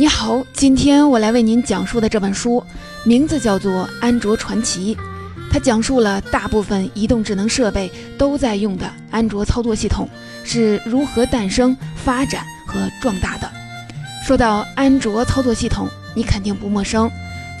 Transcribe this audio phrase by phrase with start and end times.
[0.00, 2.64] 你好，今天我来为您讲述的这本书
[3.04, 4.96] 名字叫做《安卓传奇》，
[5.52, 10.08] 它讲述了大部分移动智能设备都在用的安卓操作系统
[10.42, 13.50] 是如何诞生、发展和壮大的。
[14.26, 17.10] 说到安卓操作系统，你肯定不陌生。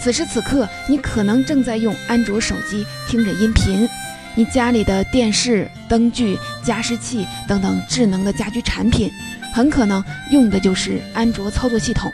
[0.00, 3.86] 此时此刻，你可能正在用安卓手机听着音频，
[4.34, 9.10] 你家里的电视、灯具、加湿器等等智能的家居产品，
[9.52, 12.10] 很可能用的就是安卓操作系统。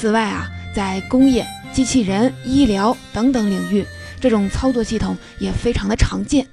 [0.00, 3.84] 此外啊，在工业、机器人、医疗等等领域，
[4.20, 6.46] 这种操作系统也非常的常见。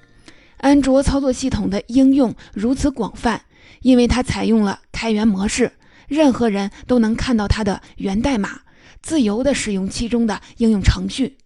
[0.58, 3.40] 安卓操作系统的应用如此广泛，
[3.84, 5.72] 因为它采用了开源模式，
[6.08, 8.62] 任何人都能看到它的源代码。
[9.04, 11.38] 自由地使用其中的应用程序。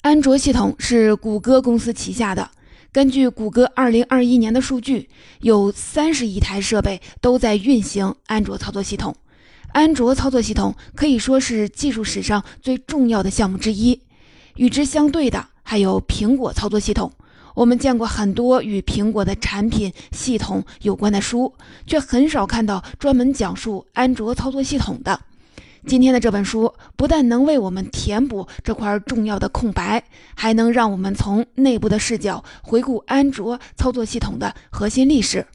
[0.00, 2.50] 安卓系统是谷歌公司旗下的。
[2.90, 5.10] 根据谷歌2021年的数据，
[5.40, 9.14] 有30亿台设备都在运行安卓操作系统。
[9.72, 14.02] 安卓操作系统可以说是技术史上最重要的项目之一。
[14.56, 17.12] 与之相对的还有苹果操作系统。
[17.54, 21.52] 我们见过很多与苹果的产品系统有关的书，
[21.86, 25.20] 却很少看到专门讲述安卓操作系统的。
[25.86, 30.04] 今天的这本书不但能为我们填补这块重要的空白，
[30.34, 35.46] 还能让我们从内部的视角回顾安卓操作系统的核心历史。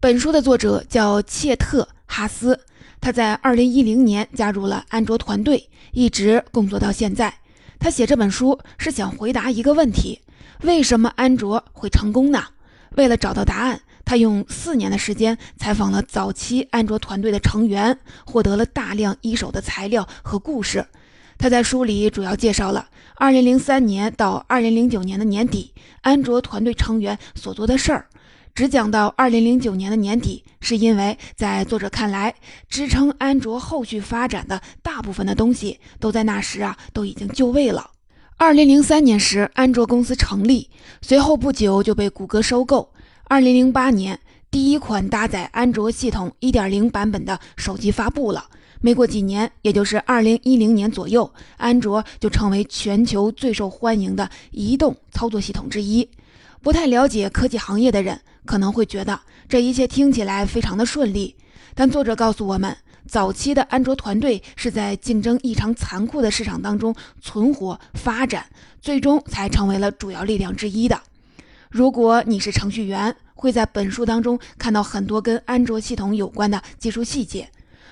[0.00, 2.58] 本书的作者叫切特·哈斯，
[3.00, 7.34] 他在2010年加入了安卓团队，一直工作到现在。
[7.78, 10.20] 他写这本书是想回答一个问题：
[10.62, 12.44] 为什么安卓会成功呢？
[12.96, 13.80] 为了找到答案。
[14.04, 20.84] 他用四年的时间采访了早期安卓团队的成员，获得了大量一手的材料和故事。
[21.38, 28.06] 他在书里主要介绍了2003年到2009年的年底，安卓团队成员所做的事儿。
[28.54, 32.34] 只讲到2009年的年底，是因为在作者看来，
[32.68, 37.90] 支撑安卓后续发展的大部分的东西都在那时啊都已经就位了。
[38.38, 40.68] 2003年时，安卓公司成立，
[41.02, 42.92] 随后不久就被谷歌收购。
[43.24, 44.18] 二零零八年，
[44.50, 48.46] 第一款搭载安卓系统一点零版本的手机发布了。
[48.80, 56.08] 没过几年，也就是二零一零年左右，安卓就成为全球最受欢迎的移动操作系统之一。
[56.62, 61.36] 不太了解科技行业的人可能会觉得这一切听起来非常的顺利，
[61.74, 68.46] 但作者告诉我们，早期的安卓团队是在竞争异常残酷的市场当中存活发展，
[68.80, 71.00] 最终才成为了主要力量之一的。
[71.68, 77.44] 如果你是程序员，会在本书当中看到很多跟安卓系统有关的技术细节；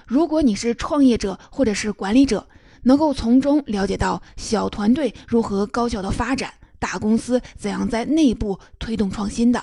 [0.06, 2.47] 如果你是创业者或者是管理者，
[2.82, 9.62] 能够从中了解到小团队如何高效的发展，大公司怎样在内部推动创新的。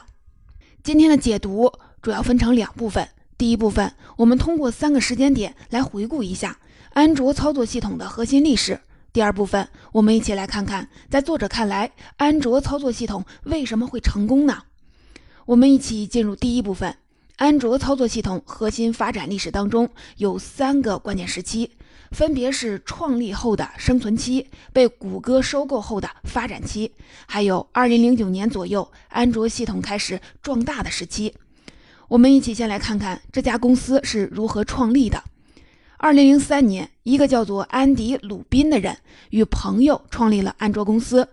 [0.86, 3.10] 今天的解读主要分成两部分，
[3.40, 6.60] 第一部分我们通过三个时间点来回顾一下
[6.92, 8.80] 安卓操作系统的核心历史。
[9.12, 14.62] 第二部分，我们一起来看看，在作者看来，安卓操作系统为什么会成功呢？
[15.48, 16.96] 我们一起进入第一部分。
[17.38, 21.72] 安卓操作系统核心发展历史当中有三个关键时期，
[22.16, 26.94] 分别是创立后的生存期、被谷歌收购后的发展期，
[27.26, 31.36] 还有2009年左右安卓系统开始壮大的时期。
[32.08, 35.22] 我们一起先来看看这家公司是如何创立的。
[35.98, 38.98] 二零零三年，一个叫做安迪·鲁宾的人
[39.32, 41.28] 与朋友创立了安卓公司。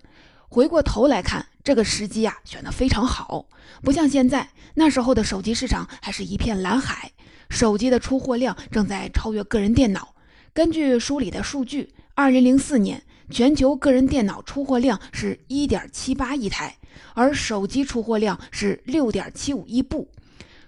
[0.48, 3.46] 回过头来看，这个时机啊选得非常好，
[3.84, 7.12] 不像现在，那时候的手机市场还是一片蓝海，
[7.48, 10.11] 手机的出货量正在超越个人电脑。
[10.54, 16.76] 根据书里的数据，二零零四年全球个人电脑出货量是一点七八亿台，
[17.14, 20.10] 而手机出货量是六点七五亿部。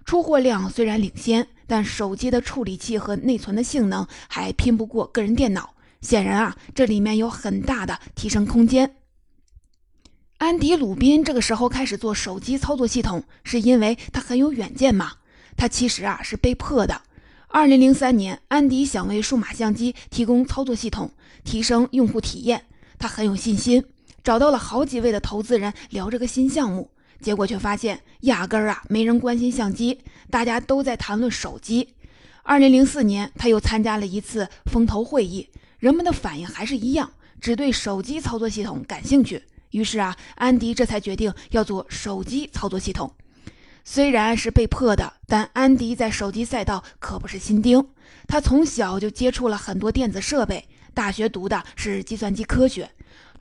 [0.05, 1.49] 出货量虽然领先。
[1.67, 8.97] 但手机的处理器和内存的性能还拼不过个人电脑，显然啊，这里面有很大的提升空间。
[10.37, 15.13] 安迪·鲁宾这个时候开始做手机操作系统，是因为他很有远见吗？
[15.57, 17.01] 他其实啊是被迫的。
[17.55, 21.09] 二零零三年，安迪想为数码相机提供操作系统，
[21.45, 22.65] 提升用户体验，
[22.99, 23.81] 他很有信心，
[24.25, 26.91] 找到了好几位的投资人聊这个新项目。
[27.21, 31.89] 结果却发现，压根儿啊没人关心相机，大家都在谈论手机。
[32.43, 35.49] 二零零四年，他又参加了一次风投会议，
[35.79, 37.09] 人们的反应还是一样，
[37.41, 39.41] 只对手机操作系统感兴趣。
[39.71, 43.15] 于是啊，安迪这才决定要做手机操作系统。
[43.85, 47.87] 虽然是被迫的，但安迪在手机赛道可不是新丁。
[48.27, 50.65] 他从小就接触了很多电子设备，
[50.95, 52.89] 大学读的是计算机科学。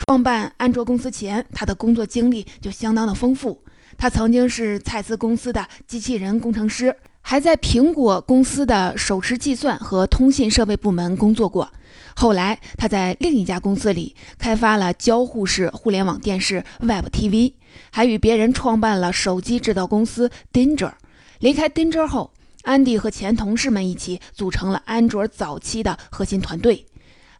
[0.06, 3.64] 创办安卓公司前，他的工作经历就相当的丰富。
[3.98, 11.72] 他曾经是蔡司公司的机器人工程师，还在苹果公司的手持计算和通信设备部门工作过。
[12.16, 17.54] 后来，他在另一家公司里开发了交互式互联网电视 Web TV，
[17.92, 20.92] 还与别人创办了手机制造公司 Danger。
[21.40, 22.32] 离开 Danger 后，
[22.64, 26.86] 安迪和前同事们一起组成了安卓早期的核心团队。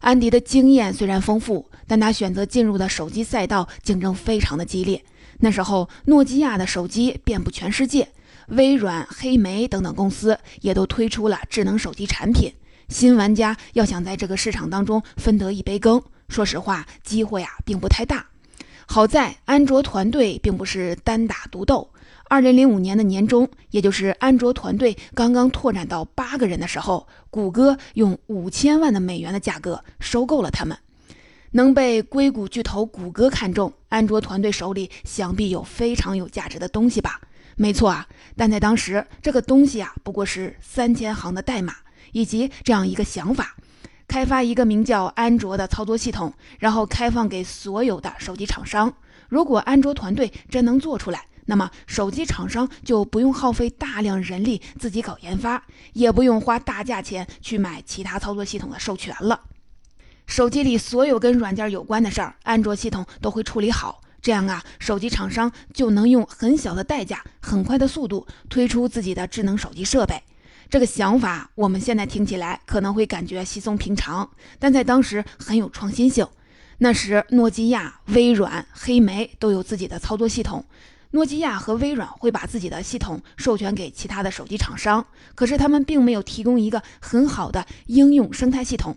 [0.00, 5.02] 安迪的经验虽然丰富，但他选择进入的手机赛道竞争非常的激烈。
[5.38, 8.08] 那时候，诺基亚的手机遍布全世界。
[8.48, 12.52] 微软、黑莓等等公司也都推出了智能手机产品，
[12.88, 18.26] 新玩家要想在这个市场当中分得一杯羹，说实话，机会啊并不太大。
[18.86, 21.88] 好在安卓团队并不是单打独斗。
[22.28, 30.76] 二零零五年的年中，也就是安卓团队刚刚拓展到八个人的时候，谷歌用五千万的美元的价格收购了他们。
[31.52, 37.20] 能被硅谷巨头谷歌看中，安卓团队手里想必有非常有价值的东西吧？
[37.56, 41.74] 没错啊，但在当时，这个东西啊不过是三千行的代码，
[42.14, 43.56] 以及这样一个想法：
[44.08, 48.94] 开发一个名叫安卓的操作系统，然后开放给所有的手机厂商。
[49.28, 59.40] 如果安卓团队真能做出来，那么手机厂商就不用耗费大量人力自己搞研发，也不用花大价钱去买其他操作系统的授权了。
[60.26, 64.00] 手机里所有跟软件有关的事儿，安卓系统都会处理好。
[64.22, 70.22] 这样啊，手机厂商就能用很小的代价、很快的速度推出自己的智能手机设备。
[70.74, 74.28] 这个想法我们现在听起来可能会感觉稀松平常，
[74.58, 76.26] 但在当时很有创新性。
[76.78, 80.64] 那时，诺基亚、微软、黑莓都有自己的操作系统。
[81.12, 85.06] 诺基亚和微软会把自己的系统授权给其他的手机厂商，
[85.36, 88.96] 可是他们并没有提供一个很好的应用生态系统。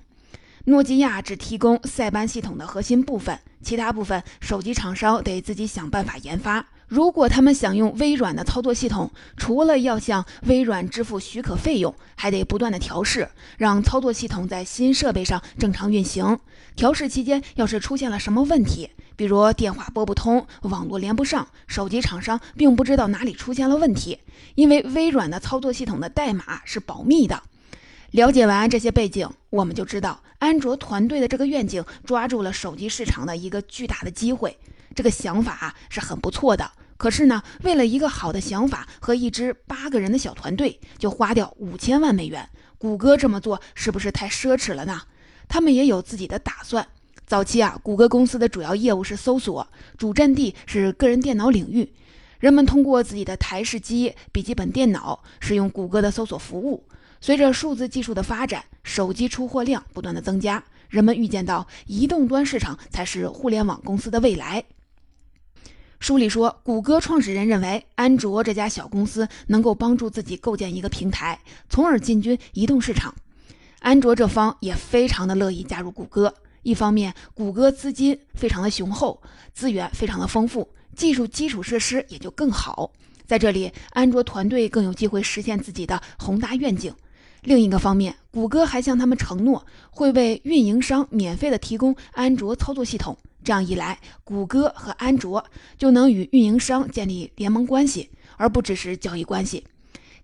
[0.65, 6.65] 诺基亚只提供塞班系统的核心部分，其他部分手机厂商得自己想办法研发。
[6.87, 16.39] 如果他们想用微软的操作系统，除了要向微软支付许可费用，还得不断的调试，让操作系统在新设备上正常运行。
[16.77, 24.19] 调试期间，要是出现了什么问题，比如电话拨不通、网络连不上，手机厂商并不知道哪里出现了问题，
[24.55, 27.43] 因为微软的操作系统的代码是保密的。
[28.11, 34.57] 了解完这些背景，我们就知道安卓团队的这个愿景抓住了手机市场的一个巨大的机会。
[34.97, 42.49] 这个想法啊是很不错的，可是呢，为了一个好的想法和一支八个人的小团队，就花掉五千万美元。
[42.79, 45.03] 谷歌这么做是不是太奢侈了呢？
[45.47, 46.87] 他们也有自己的打算。
[47.27, 49.67] 早期啊，谷歌公司的主要业务是搜索，
[49.99, 51.93] 主阵地是个人电脑领域，
[52.39, 56.83] 人们通过自己的台式机、笔记本电脑使用谷歌的搜索服务。
[57.21, 64.63] 随着数字技术的发展，手机出货量不断的增加，人们预见到移动端市场才是互联网公司的未来。
[65.99, 71.39] 书里说，谷歌创始人认为安卓这家小公司能够帮助自己构建一个平台，
[71.69, 73.13] 从而进军移动市场。
[73.79, 76.33] 安卓这方也非常的乐意加入谷歌。
[76.61, 79.21] 一方面，谷歌资金非常的雄厚，
[79.53, 82.91] 资源非常的丰富，技术基础设施也就更好。
[83.25, 86.93] 在这里，安卓团队更有机会实现自己的宏大愿景。
[87.41, 93.17] 另一个方面，谷歌还向他们承诺会为运营商免费的提供安卓操作系统。
[93.47, 95.45] 这样一来，谷歌和安卓
[95.77, 99.65] 就能与运营商建立联盟关系，而不只是交易关系。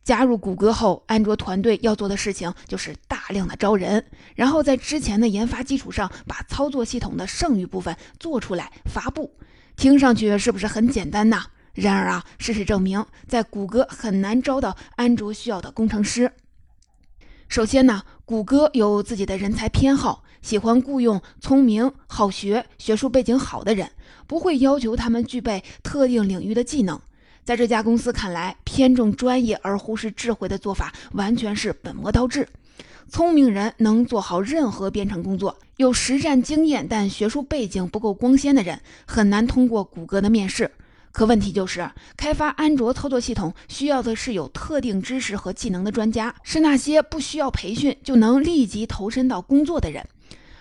[0.04, 4.06] 加入谷歌后，安卓团队要做的事情就是大量的招人，
[4.36, 9.34] 然后在之前的研发基础上，把操作系统的剩余部分做出来发布。
[9.78, 11.46] 听上去是不是很简单呢？
[11.74, 16.30] 然而啊，事实证明，在谷歌很难招到安卓需要的工程师。
[17.48, 23.90] 首先呢，谷歌有自己的人才偏好，喜欢雇佣聪明、好学、学术背景好的人，
[24.28, 27.00] 不会要求他们具备特定领域的技能。
[27.46, 32.48] 在这家公司看来，偏重专业而忽视智慧的做法完全是本末倒置。
[33.08, 40.70] 聪明人能做好任何编程工作，有实战经验但学术背景不够光鲜的人很难通过谷歌的面试。
[41.14, 50.06] 可问题就是，开发安卓操作系统需要的是有特定知识和技能的专家，是那些不需要培训就能立即投身到工作的人。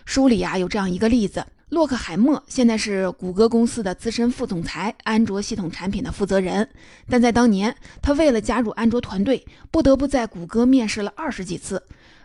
[0.05, 6.69] 书里啊有这样一个例子：洛克海默现在是谷歌公司的资深副总裁，安卓系统产品的负责人。
[7.09, 11.83] 但在当年，他为了加入安卓团队，不得不在谷歌面试了二十几次。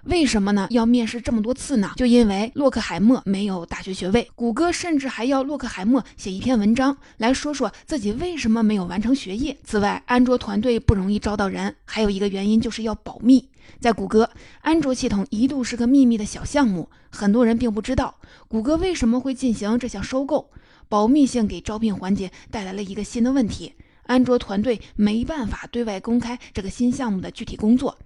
[0.07, 0.67] 为什么呢？
[0.71, 1.91] 要面试这么多次呢？
[1.97, 9.57] 就因为洛克海默没有大学学位，谷歌甚至还要洛克海默写一篇文章来说说自己为什么没有完成学业。
[9.65, 13.49] 此外，安卓团队不容易招到人，还有一个原因就是要保密。
[13.81, 14.29] 在谷歌，
[14.61, 18.15] 安卓系统一度是个秘密的小项目，很多人并不知道
[18.47, 20.49] 谷歌为什么会进行这项收购。
[20.87, 23.73] 保密性给招聘环节带来了一个新的问题。
[24.03, 27.97] 安卓团队没办法对外公开这个新项目的具体工作，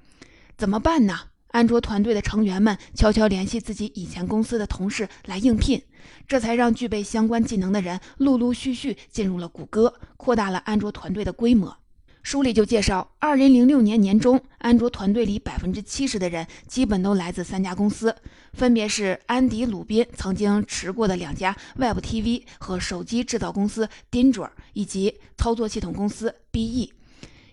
[0.58, 1.20] 怎么办呢？
[1.52, 5.82] 安卓团队的成员们悄悄联系自己以前公司的同事来应聘，
[6.28, 11.78] 这才让具备相关技能的人陆陆续续进入了谷歌，扩大了安卓团队的规模。
[12.24, 18.16] 书里就介绍，二零零六年年中，安卓团队里百分之七十的人基本都来自三家公司，
[18.54, 26.92] 分别是安迪·鲁宾曾经持过的两家 Web TV 和手机制造公司 Danger，以及操作系统公司 BE。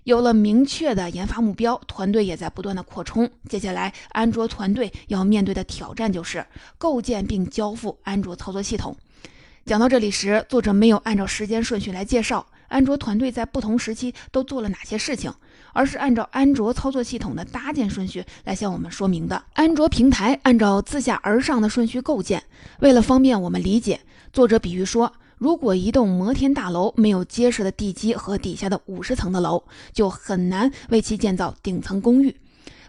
[0.04, 3.28] 有了明确的研发目标，团队也在不断的扩充。
[3.48, 6.44] 接下来，安卓团队要面对的挑战就是
[6.78, 8.96] 构建并交付安卓操作系统。
[9.66, 12.46] 讲到这里时，作者没有按照时间顺序来介绍。
[12.68, 15.32] 安卓团队在不同时期都做了哪些事情，
[15.72, 19.42] 而是按照安卓操作系统的搭建顺序来向我们说明的。
[19.54, 22.42] 安卓平台按照自下而上的顺序构建，
[22.80, 24.00] 为了方便我们理解，
[24.34, 32.34] 作者比喻说，如果一栋摩天大楼没有结实的地基和底下的五十层的楼，就很难为其建造顶层公寓。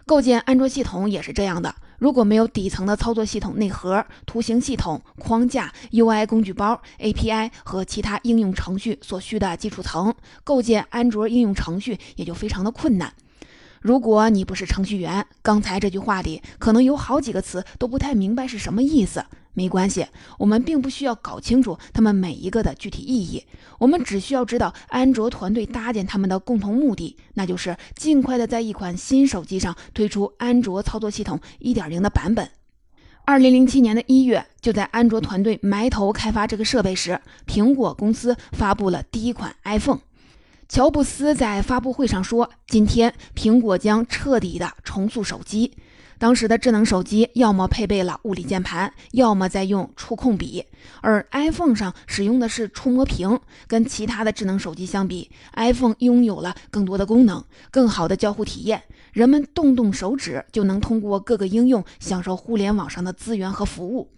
[0.04, 1.72] 构建安卓系统也是这样的。
[1.98, 13.12] 如果没有底层的操作系统内核、图形系统、框架、UI 工具包、API 和其他应用程序所需的基础层，构建安卓应用程序也就非常的困难。
[13.80, 19.24] 如果你不是程序员，刚才这句话里可能有好几个词都不太明白是什么意思。
[19.52, 20.06] 没关系，
[20.38, 23.44] 我们并不需要搞清楚他们每一个的具体意义，
[23.78, 32.48] 我们只需要知道安卓团队搭建他们的共同目的，那就是尽快的在一款新手机上推出安卓操作系统1.0的版本。
[33.24, 40.00] 二零零七年的一月，就在安卓团队埋头开发这个设备时，苹果公司发布了第一款 iPhone。
[40.70, 45.72] 乔布斯在发布会上说：“今天，苹果将彻底的重塑手机。”
[46.16, 50.64] 当时的智能手机要么配备了物理键盘，要么在用触控笔，
[51.00, 53.40] 而 iPhone 上使用的是触摸屏。
[53.66, 58.80] 跟其他的智能手机相比，iPhone 拥有了更多的功能，更好的交互体验。
[59.12, 64.08] 人们动动手指就能通过各个应用享受互联网上的资源和服务。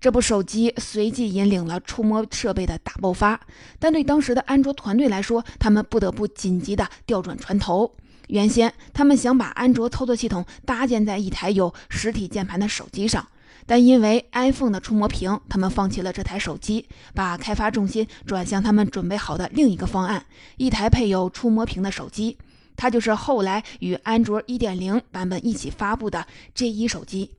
[0.00, 3.40] 这部手机随即引领了触摸设备的大爆发，
[3.78, 7.94] 但对当时的安卓团队来说，他们不得不紧急地调转船头。
[8.28, 13.26] 原先他们想把安卓操作系统搭建在一台有实体键盘的手机上，
[13.66, 20.26] 但因为 iPhone 的触摸屏，他们放弃了这台手机，把开发重心转向他们准备好的另一个方案——
[20.58, 22.36] 一台配有触摸屏的手机。
[22.76, 27.32] 它就是后来与安卓1.0版本一起发布的 J1 手机。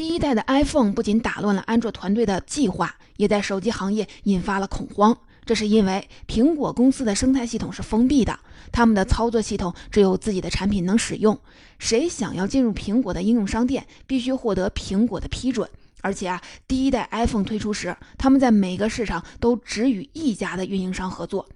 [0.00, 5.14] 第一代的 iPhone 不仅打乱了安卓团队的计划，也在手机行业引发了恐慌。
[5.44, 8.40] 这是因为苹果公司的生态系统是封闭的，
[8.72, 11.38] 他们的操作系统只有自己的产品能使用。
[11.78, 15.68] 谁想要进入苹果的应用商店，必须获得苹果的批准。
[16.00, 21.46] 而且啊，第一代 iPhone 推出时，他们在每个市场都只与一家的运营商合作。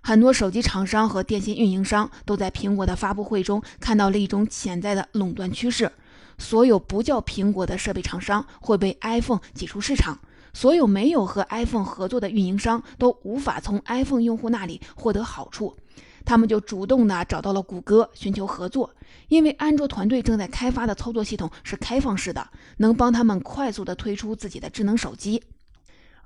[0.00, 5.90] 很多手机厂商和电信运营商都在苹果的发布会中看到了一种潜在的垄断趋势：
[6.38, 10.18] 所有不叫苹果的设备厂商会被 iPhone 挤出市场。
[10.54, 15.76] 所有没有和 iPhone 合作的运营商都无法从 iPhone 用户那里获得好处，
[16.24, 18.90] 他们就主动的找到了谷歌寻求合作，
[19.28, 25.42] 因为安卓团队正在开发的操作系统是开放式的，能帮他们快速的推出自己的智能手机。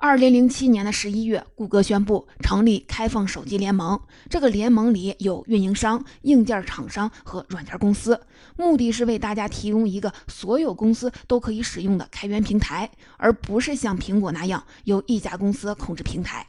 [0.04, 4.00] 二零零七年的十一月，谷歌宣布成立开放手机联盟。
[4.28, 8.20] 这个联盟里有运营商、硬件厂商和软件公司，
[8.56, 16.44] 目的是为大家提供一个所有公司都可以使用的开源平台，而不是像苹果那样由一家公司控制平台。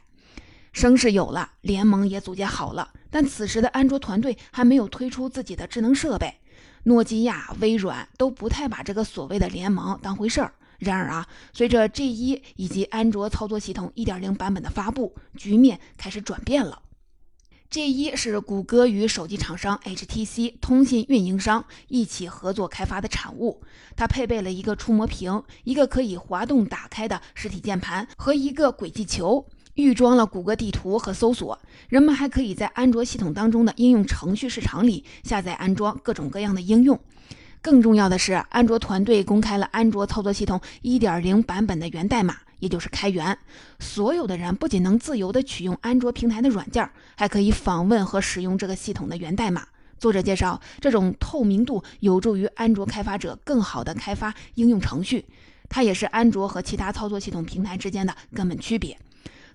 [0.72, 6.40] 声势有了，联盟也组建好了，但此时的安卓团队还没有推出自己的智能设备，
[6.82, 10.54] 诺基亚、微软都不太把这个所谓的联盟当回事儿。
[10.78, 16.80] 然而啊，随着 G1 以及安卓操作系统1.0版本的发布，局面开始转变了。
[17.70, 23.62] G1 是谷歌与手机厂商 HTC 通信运营商一起合作开发的产物，
[23.96, 31.58] 它配备了一个触摸屏、一个可以滑动打开的实体键盘和一个轨迹球，预装了谷歌地图和搜索。
[31.88, 37.00] 人们还可以在安卓系统当中的应用程序市场里下载安装各种各样的应用。
[37.64, 43.38] 更重要的是，安卓团队公开了安卓操作系统1.0版本的源代码，也就是开源。
[43.78, 49.66] 所有的人不仅能自由地取用安卓平台的软件，还可以访问和使用这个系统的源代码。
[49.98, 55.24] 作者介绍，这种透明度有助于安卓开发者更好地开发应用程序，
[55.70, 58.98] 它也是安卓和其他操作系统平台之间的根本区别。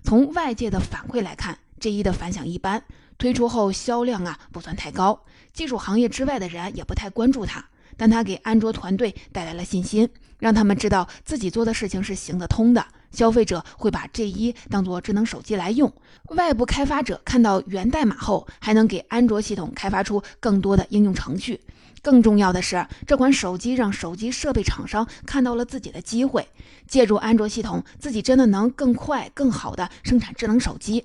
[0.02, 2.82] 从外界的反馈来看，这一的反响一般，
[3.18, 7.64] 推出后销量啊不算太高，技术行业之外的人也不太关注它。
[8.00, 15.92] 但他给安卓团队带来了信心，让他们知道自己做的事情是行得通的，消费者会把 G 一当做智能手机来用。
[16.28, 21.60] 外部开发者看到源代码后，还能给安卓系统开发出更多的应用程序。
[22.00, 26.48] 更重要的是，这款手机让手机设备厂商看到了自己的机会，
[26.88, 31.04] 借助安卓系统，自己真的能更快、更好的生产智能手机。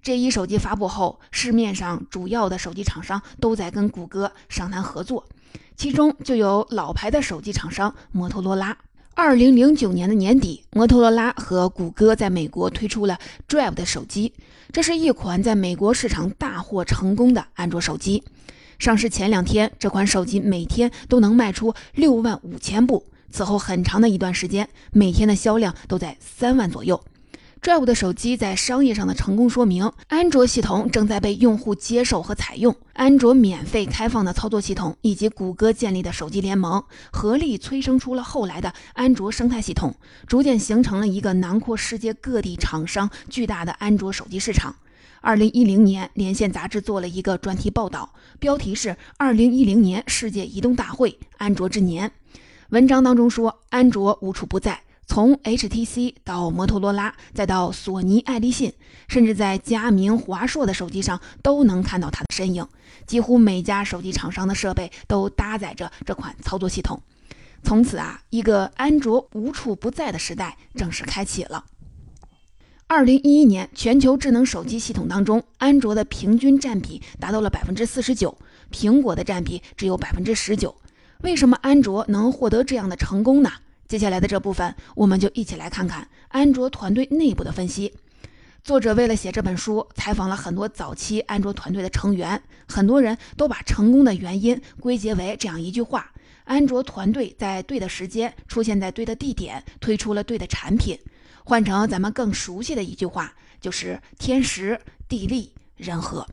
[0.00, 5.26] G 一手机发布后，市面上主要的手机厂商都在跟谷歌商谈合作，
[5.76, 8.76] 其中就有老牌的手机厂商摩托罗拉。
[9.14, 14.32] 二零零九年的年底，摩托罗拉和谷歌在美国推出了 Drive 的手机，
[14.72, 18.22] 这是一款在美国市场大获成功的安卓手机。
[18.78, 27.02] 上市前两天，这款手机每天都能卖出六万五千部，此后很长的一段时间，每天的销量都在三万左右。
[27.60, 32.74] Drive 的手机在商业上的成功，说明安卓系统正在被用户接受和采用。
[32.92, 39.94] 安卓免费开放的操作系统以及谷歌建立的手机联盟，合力催生出了后来的安卓生态系统，
[40.26, 44.76] 逐渐形成了一个囊括世界各地厂商巨大的安卓手机市场。
[45.20, 52.08] 二零一零年，连线杂志做了一个专题报道，标题是《二零一零年世界移动大会：安卓之年》。
[52.70, 54.82] 文章当中说，安卓无处不在。
[55.08, 58.74] 从 HTC 到摩托罗拉，再到索尼、爱立信，
[59.08, 62.68] 甚至在佳明、华硕的手机上都能看到它的身影。
[63.06, 67.02] 几乎每家手机厂商的设备都搭载着这款操作系统。
[67.64, 71.64] 从此啊，一个安卓无处不在的时代正式开启了。
[72.86, 78.36] 二零一一年，全球智能手机系统当中，安卓的平均占比达到了百分之四十九，
[78.70, 80.76] 苹果的占比只有百分之十九。
[81.22, 83.50] 为什么安卓能获得这样的成功呢？
[83.88, 87.94] 接下来的这部分，我们就一起来看看安卓团队内部的分析。
[88.62, 96.12] 作者为了写这本书，采访了很多早期安卓团队的成员，很多人都把成功的原因归结为这样一句话：
[96.44, 100.98] 安卓团队在对的时间出现在对的地点，推出了对的产品。
[101.42, 104.78] 换成咱们更熟悉的一句话，就是天时
[105.08, 106.26] 地利人和。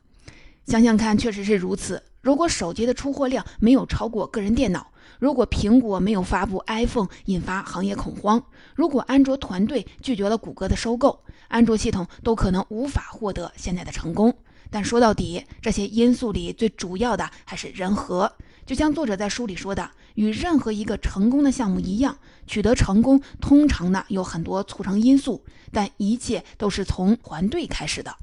[0.66, 2.02] 想想看，确实是如此。
[2.20, 8.42] 如果手机的出货量没有超过个人电脑，如果苹果没有发布 iPhone 引发行业恐慌，
[8.74, 14.36] 如果安卓团队拒绝了谷歌的收购，安卓系统都可能无法获得现在的成功。
[14.70, 18.32] 但说到底，这些因素里最主要的还是人和。
[18.66, 28.16] 就像作者在书里说的，与任何一个成功的项目一样，取得成功通常呢有很多促成因素，但一切都是从团队开始的。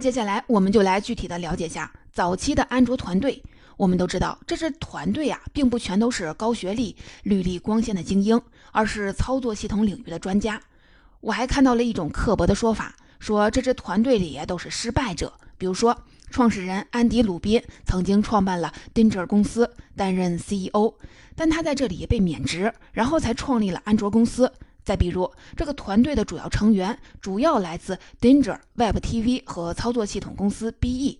[0.00, 3.42] 接下来，我们就来具体的了解下早期的安卓团队。
[3.78, 8.38] 我们都知道，这支团队啊，并不全都是高学历、履历光鲜的精英，
[8.72, 10.60] 而是操作系统领域的专家。
[11.20, 15.32] 我还看到了一种刻薄的说法，说这支团队里都是失败者。
[15.56, 15.96] 比如说，
[16.28, 20.94] 创始人安迪·鲁宾曾经创办了 Dinger 公司，担任 CEO，
[21.36, 24.52] 但他在这里被免职，然后才创立了安卓公司。
[24.82, 31.18] 再比如，这个团队的主要成员主要来自 Dinger、Web TV 和操作系统公司 BE。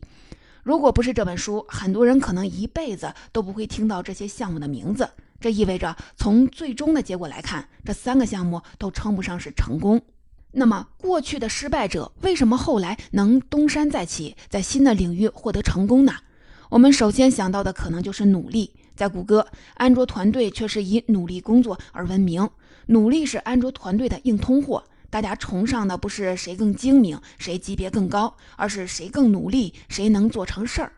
[0.63, 5.09] 如果不是这本书，很多人可能一辈子都不会听到这些项目的名字。
[5.41, 10.01] 这意味着，从最终的结果来看，这三个项目都称不上是成功。
[10.53, 16.13] 那么，过去的失败者为什么后来能东山再起，在新的领域获得成功呢？
[16.71, 18.75] 我们首先想到的可能就是努力。
[18.97, 22.51] 在谷歌，安卓团队却是以努力工作而闻名。
[22.87, 24.83] 努力是安卓团队的硬通货。
[25.11, 30.93] 大家崇尚的不是谁更精明，谁级别更高，而是谁更努力，谁能做成事儿。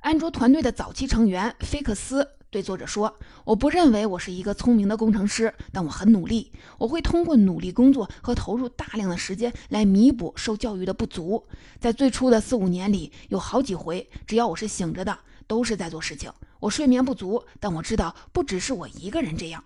[0.00, 6.52] 安卓团队的早期成员菲克斯对作者说：“我不认为我是一个聪明的工程师，但我很努力。
[6.78, 11.46] 我会通过努力工作和投入大量的时间来弥补受教育的不足。
[11.78, 16.32] 在最初的四五年里，有好几回，只要我是醒着的，都是在做事情。
[16.60, 19.62] 我睡眠不足，但我知道不只是我一个人这样。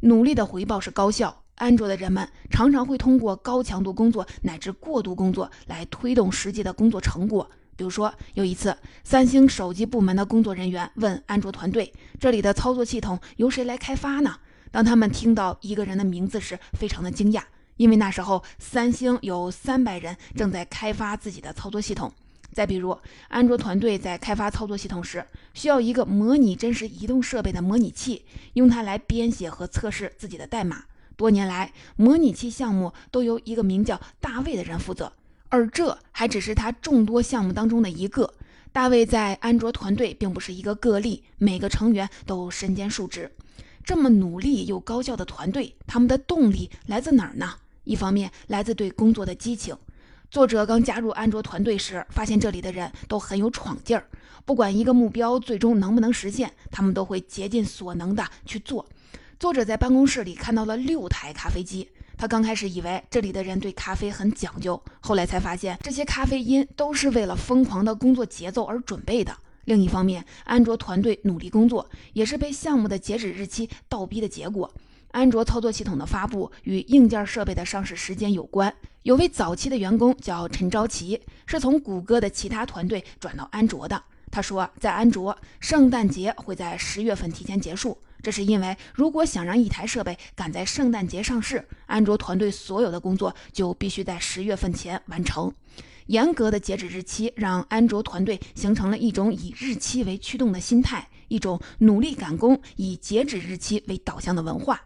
[0.00, 7.48] 努力的回报是高效。”安卓的人们常常会通过高强度工作乃至过度工作来推动实际的工作成果。
[7.76, 14.36] 比如说，有一次，三星手机部门的工作人员问安卓团队：“这里的操作系统由谁来开发呢？”
[14.70, 17.42] 当他们听到一个人的名字时，非常的惊讶，
[17.76, 22.12] 因为那时候三星有三百人正在开发自己的操作系统。
[22.52, 30.84] 再比如，安卓团队在开发操作系统时，需要一个模拟真实移动设备的模拟器，用它来编写和测试自己的代码。
[31.16, 35.12] 多年来，模拟器项目都由一个名叫大卫的人负责，
[35.48, 38.34] 而这还只是他众多项目当中的一个。
[38.72, 43.30] 大卫在安卓团队并不是一个个例，每个成员都身兼数职。
[43.84, 47.54] 这么努力又高效的团队，他们的动力来自哪儿呢？
[47.84, 49.76] 一方面来自对工作的激情。
[50.30, 54.08] 作者刚加入安卓团队时，发现这里的人都很有闯劲儿，
[54.44, 58.84] 不管一个目标最终能不能实现，他们都会竭尽所能的去做。
[59.44, 69.36] 作者在办公室里看到了六台咖啡机，他刚开始以为这里的人对咖啡很讲究，后来才发现这些咖啡因都是为了疯狂的工作节奏而准备的。
[69.66, 74.72] 另一方面，安卓团队努力工作，也是被项目的截止日期倒逼的结果。
[75.10, 78.74] 安卓操作系统的发布与硬件设备的上市时间有关。
[79.02, 84.02] 有位早期的员工叫陈昭奇，是从谷歌的其他团队转到安卓的。
[84.30, 95.52] 他说，在安卓，圣诞节会在十月份提前结束，这是因为如果想让一台设备赶在圣诞节上市，安卓团队所有的工作就必须在十月份前完成。
[96.06, 104.80] 严格的截止日期让安卓团队形成了一种以日期为驱动的心态，一种努力赶工、以截止日期为导向的文化。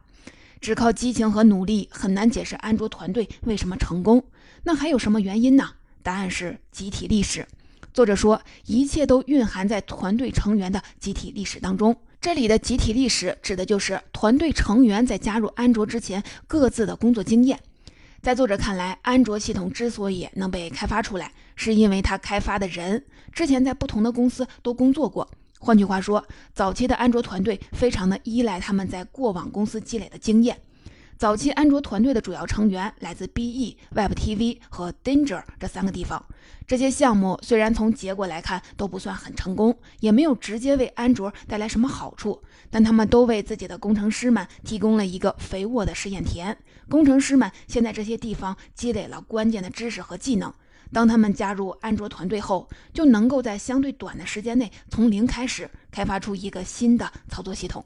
[0.60, 4.24] 只靠激情和努力很难解释安卓团队为什么成功。
[4.64, 5.70] 那还有什么原因呢？
[6.02, 7.46] 答案是集体历史。
[7.92, 11.96] 作者说，一切都蕴含在团队成员的集体历史当中。
[12.28, 17.58] 这里的集体历史指的就是团队成员在加入安卓之前各自的工作经验。
[18.20, 25.26] 在作者看来，安卓系统之所以能被开发出来，是因为他开发的人之前在不同的公司都工作过。
[25.58, 30.54] 换句话说，早期的安卓团队非常的依赖他们在过往公司积累的经验。
[31.18, 36.24] 早期安卓团队的主要成员来自 BE、Web TV 和 Danger 这三个地方。
[36.64, 46.56] 这些项目虽然从结果来看都不算很成功，也没有直接为安卓带来什么好处，但他们都为自己的工程师们提供了一个肥沃的试验田。
[46.88, 50.54] 工程师们先在这些地方积累了关键的知识和技能。
[50.92, 57.84] 当他们加入安卓团队后，就能够在相对短的时间内从零开始开发出一个新的操作系统。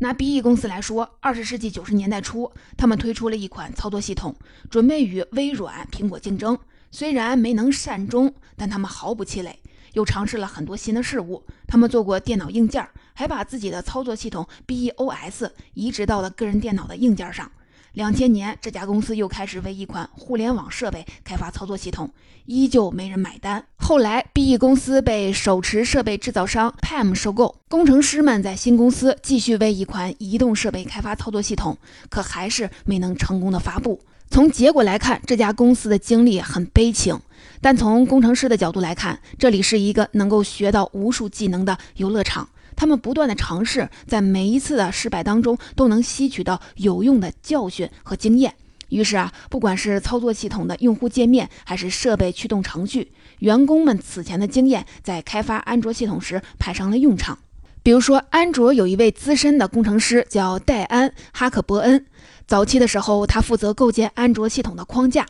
[0.00, 4.32] 拿 BE 公司来说，二十世纪九十年代初，他们推出了一款操作系统，
[4.70, 6.56] 准备与微软、苹果竞争。
[6.92, 9.58] 虽然没能善终，但他们毫不气馁，
[9.94, 11.44] 又尝试了很多新的事物。
[11.66, 17.50] 他们做过电脑硬件，还把自己的操作系统 BEOS 移植到了个人电脑的硬件上。
[17.94, 22.08] 两千年，这家公司又开始为一款互联网设备开发操作系统，
[22.44, 23.66] 依旧没人买单。
[23.88, 31.78] 后来，BE 公司被手持设备制造商 PAM 收购，工程师们在新公司继续为一款移动设备开发操作系统，
[32.10, 33.98] 可还是没能成功的发布。
[34.28, 37.18] 从结果来看，这家公司的经历很悲情，
[37.62, 42.46] 但从工程师的角度来看，这里是一个能够学到无数技能的游乐场。
[42.76, 48.54] 他们不断的尝试，在每一次的失败当中都能吸取到有用的教训和经验。
[48.90, 57.38] 于是啊，不管是操作系统的用户界面，还是设备驱动程序，员工们此前的经验在开发安卓系统时派上了用场。
[57.82, 62.04] 比如说，安卓有一位资深的工程师叫戴安·哈克伯恩。
[62.46, 65.26] 早期的时候，他负责构建安卓系统的框架，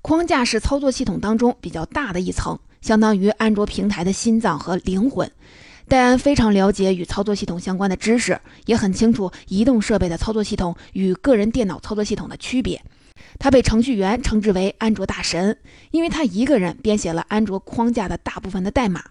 [0.00, 5.30] 框架是操作系统当中比较大的一层，相当于安卓平台的心脏和灵魂。
[5.86, 12.82] 戴安非常了解与操作系统相关的知识，也很清楚移动设备的操作系统与个人电脑操作系统的区别。
[13.38, 15.58] 他被程序员称之为“安卓大神”，
[15.90, 19.02] 因为他一个人编写了安卓框架的大部分的代码。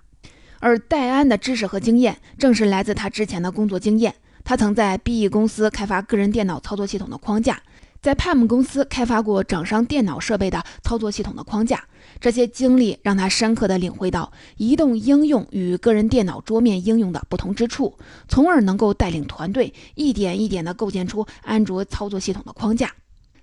[0.60, 4.14] 而戴安的知识和经验正是来自他之前的工作经验。
[4.44, 7.62] 他曾在 BE 公司开发个人电脑操作系统的框架。
[8.02, 11.84] 在 PAM 公司开发过掌上电脑设备的操作系统的框架，
[12.20, 17.96] 这些经历让他深刻地领会到移动应用与个人电脑桌面应用的不同之处，
[18.28, 22.92] 从而能够带领团队一点一点地构建出安卓操作系统的框架。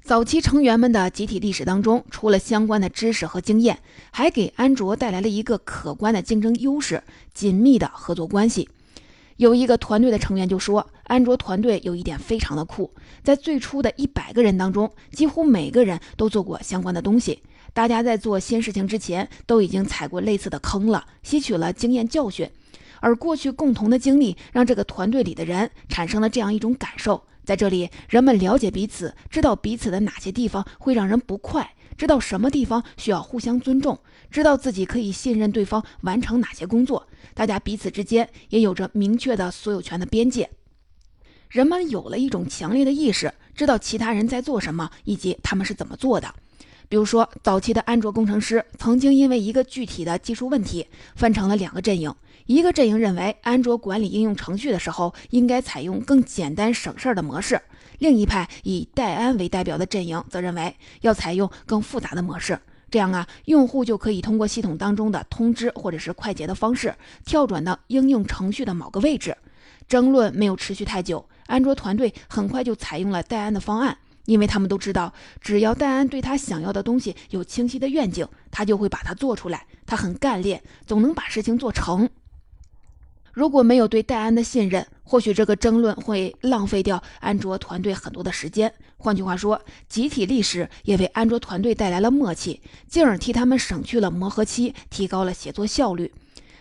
[0.08, 7.02] 早期成员们的集体历史当中，除了相关的知识和经验，还给安卓带来了一个可观的竞争优势——
[7.34, 8.70] 紧密的合作关系。
[9.36, 12.90] 有一个团队的成员就说：“安卓团队有一点非常的酷，
[13.22, 17.42] 在最初的一百个人当中，几乎每个人都做过相关的东西。
[17.74, 22.48] 大家在做新事情之前，都已经踩过类似的坑了，吸取了经验教训。
[23.00, 33.98] 而过去共同的经历，让这个团队里的人产生了这样一种感受：在这里，人们了解彼此，知道彼此的哪些地方会让人不快，知道什么地方需要互相尊重。”
[34.30, 40.50] 知道自己可以信任对方完成哪些工作，大家彼此之间也有着明确的所有权的边界。
[41.48, 46.34] 人们有了一种强烈的意识，知道其他人在做什么以及他们是怎么做的。
[46.90, 52.14] 比如说，早期的安卓工程师曾经因为一个具体的技术问题分成了两个阵营：
[52.48, 57.58] 一个阵营认为安卓管理应用程序的时候应该采用更简单省事儿的模式；
[57.98, 62.58] 另一派以戴安为代表的阵营则认为要采用更复杂的模式。
[62.90, 66.94] 这样啊，用户就可以通过系统当中的通知或者是快捷的方式，
[67.26, 69.36] 跳转到应用程序的某个位置。
[69.86, 79.66] 争论没有持续太久，安卓团队很快就采用了戴安的方案，因为他们都知道，只要戴安对他想要的东西有清晰的愿景，他就会把它做出来。
[79.84, 82.08] 他很干练，总能把事情做成。
[83.38, 88.74] 如果没有对戴安的信任，或许这个争论会浪费掉安卓团队很多的时间。
[88.96, 96.12] 换句话说，集体历史也为安卓团队带来了默契，进而替他们省去了磨合期，提高了写作效率。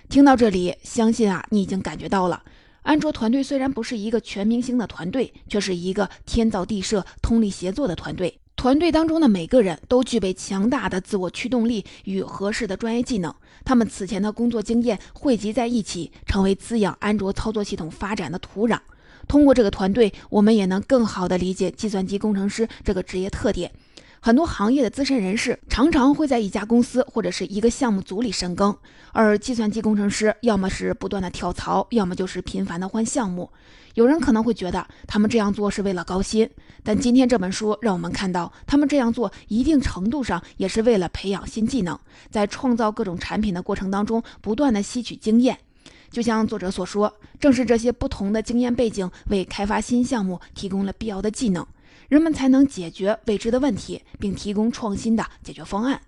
[0.07, 2.43] 听到这里，相信啊，你已经感觉到了，
[2.83, 8.39] 安卓团队虽然不是一个全明星的团队，却是一个天造地设、通力协作的团队。
[8.57, 18.79] 团队当中的每个人都具备强大的自我驱动力与合适的专业技能，他们此前的工作经验汇集在一起，成为滋养安卓操作系统发展的土壤。
[19.27, 23.71] 通过这个团队，我们也能更好地理解计算机工程师这个职业特点。
[24.27, 28.77] 很多行业的资深人士常常会在一家公司或者是一个项目组里深耕，
[29.13, 33.49] 而计算机工程师要么是不断的跳槽，要么就是频繁的换项目。
[33.93, 36.49] 有人可能会觉得他们这样做是为了高薪，
[36.83, 41.97] 但今天这本书让我们看到，他们这样做一定程度上也是为了培养新技能，
[42.29, 45.57] 在创造各种产品的过程当中不断的吸取经验。
[46.11, 51.65] 就像作者所说，正是这些不同的经验背景为开发新项目提供了必要的技能。
[52.07, 55.99] 人们才能解决未知的问题，并提供创新的解决方案。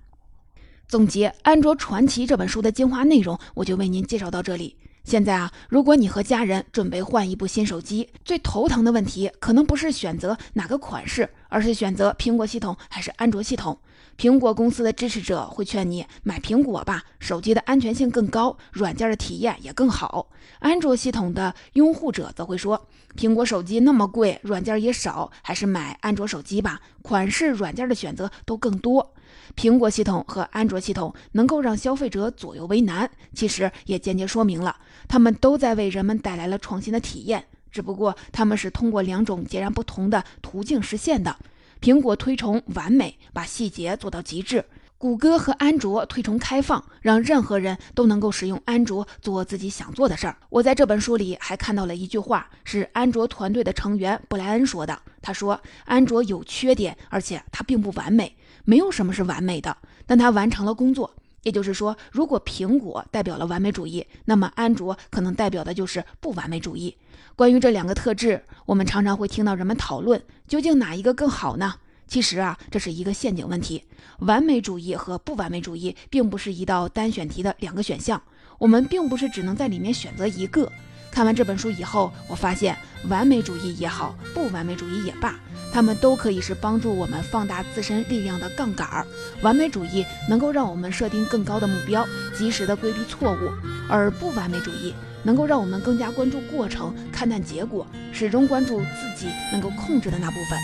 [0.88, 4.76] 总结《安卓传奇》这本书的精华内容，我就为您介绍到这里。
[5.04, 13.78] 现在啊，如果你和家人准备换一部新手机，最头疼的问题可能不是选择哪个款式，而是选择苹果系统还是安卓系统。
[14.20, 20.28] 苹果公司的支持者会劝你买苹果吧，手机的安全性更高，软件的体验也更好。
[20.60, 29.14] 安卓系统的拥护者则会说，苹果手机那么贵，软件也少，还是买安卓手机吧，款式、软件的选择都更多。
[29.56, 34.76] 苹果系统和安卓系统能够让消费者左右为难，其实也间接说明了，
[35.08, 41.38] 他们都在为人们带来了创新的体验，只不过他们是通过两种截然不同的途径实现的。
[41.82, 44.62] 苹果推崇完美，把细节做到极致；
[44.98, 50.36] 谷歌和安卓推崇开放，让任何人都能够使用安卓做自己想做的事儿。
[50.50, 55.02] 我在这本书里还看到了一句话，是安卓团队的成员布莱恩说的。
[55.22, 61.14] 他说：“安卓有缺点，而且它并不完美，没有什么是完美的，但它完成了工作。”
[61.44, 66.96] 也就是说，如果苹果代表了完美主义，那么安卓可能代表的就是不完美主义。
[67.36, 71.76] 关于这两个特质，我们常常会听到人们讨论，究竟哪一个更好呢？
[72.08, 73.84] 其实啊，这是一个陷阱问题。
[74.20, 78.22] 完美主义和不完美主义并不是一道单选题的两个选项，
[78.58, 80.72] 我们并不是只能在里面选择一个。
[81.20, 82.78] 看完这本书以后，我发现
[83.10, 85.36] 完美主义也好，不完美主义也罢。
[85.70, 89.06] 他们都可以是帮助我们放大自身力量的杠杆儿。
[89.42, 93.52] 完美主义能够让我们设定更高的目标，及时的规避错误；
[93.90, 100.58] 而不完美主义能够让我们更加关注过程，看淡结果，始终关注自己能够控制的那部分。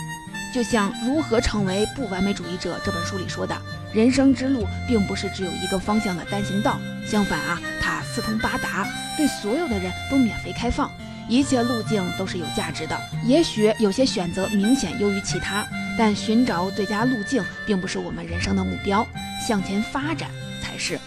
[0.56, 3.54] 就像《如何成为不完美主义者》这本书里说的，
[3.94, 8.88] 人生之路并不是只有一个方向的单行道，相反啊，它四通八达，
[9.18, 10.90] 对所有的人都免费开放。
[11.28, 19.06] 一切路径都是有价值的，也许有些选择明显优于其他，但寻找最佳路径并不是我们人生的目标，
[19.46, 20.30] 向前发展
[20.64, 20.98] 才是。